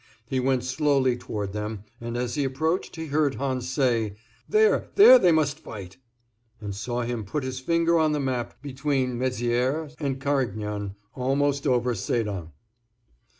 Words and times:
He 0.25 0.39
went 0.39 0.63
slowly 0.63 1.15
toward 1.15 1.53
them, 1.53 1.83
and 1.99 2.17
as 2.17 2.33
he 2.33 2.43
approached 2.43 2.95
he 2.95 3.05
heard 3.05 3.35
Hans 3.35 3.69
say: 3.69 4.15
"There, 4.49 4.89
there 4.95 5.19
they 5.19 5.31
must 5.31 5.59
fight," 5.59 5.97
and 6.59 6.73
saw 6.73 7.01
him 7.03 7.23
put 7.23 7.43
his 7.43 7.59
finger 7.59 7.99
on 7.99 8.11
the 8.11 8.19
map 8.19 8.59
between 8.63 9.19
Mézières 9.19 9.93
and 9.99 10.19
Carignan, 10.19 10.95
almost 11.13 11.67
over 11.67 11.93
Sedan. 11.93 12.49